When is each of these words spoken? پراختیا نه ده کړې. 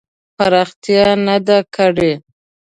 پراختیا 0.37 1.05
نه 1.27 1.37
ده 1.47 1.59
کړې. 1.75 2.13